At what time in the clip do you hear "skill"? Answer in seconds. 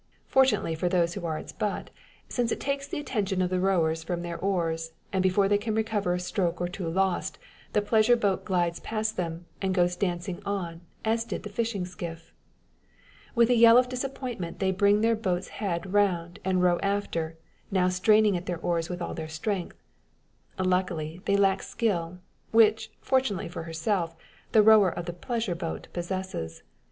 21.61-22.17